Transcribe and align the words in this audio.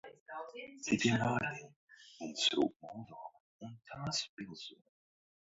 Citiem 0.85 1.19
vārdiem, 1.23 1.75
mums 2.21 2.47
rūp 2.55 2.87
Moldova 2.89 3.69
un 3.69 3.77
tās 3.93 4.25
pilsoņi. 4.41 4.83